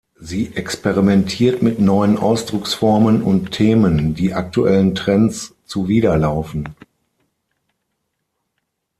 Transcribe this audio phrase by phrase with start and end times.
[0.19, 6.75] Sie experimentiert mit neuen Ausdrucksformen und Themen, die aktuellen Trends zuwiderlaufen.